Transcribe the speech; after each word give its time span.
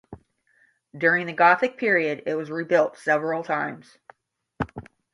During 0.97 1.27
the 1.27 1.33
Gothic 1.33 1.77
period 1.77 2.23
it 2.25 2.33
was 2.33 2.49
rebuilt 2.49 2.97
several 2.97 3.43
times. 3.43 3.99